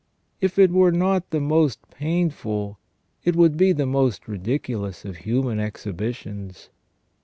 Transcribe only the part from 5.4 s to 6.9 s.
exhibitions.